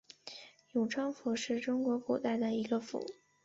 [0.71, 3.05] 永昌府是中国古代的一个府。